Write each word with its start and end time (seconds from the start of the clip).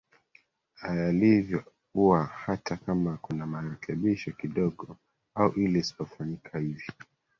a 0.81 0.93
yalivyo 0.95 1.63
ua 1.95 2.23
hata 2.25 2.77
kama 2.77 3.17
kunamarekebisho 3.17 4.31
kidogo 4.31 4.97
au 5.35 5.51
ile 5.53 5.79
isipofanyika 5.79 6.59
hivi 6.59 6.87